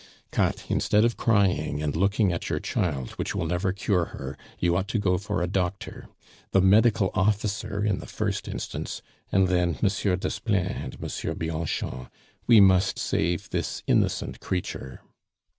[0.31, 4.75] "Katt, instead of crying and looking at your child, which will never cure her, you
[4.75, 6.07] ought to go for a doctor;
[6.49, 12.07] the medical officer in the first instance, and then Monsieur Desplein and Monsieur Bianchon
[12.47, 15.01] We must save this innocent creature."